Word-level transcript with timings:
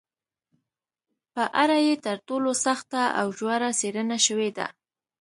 په 1.33 1.43
اړه 1.63 1.77
یې 1.87 1.95
تر 2.05 2.17
ټولو 2.27 2.49
سخته 2.65 3.01
او 3.19 3.27
ژوره 3.37 3.69
څېړنه 3.79 4.17
شوې 4.25 4.49
ده 4.57 4.67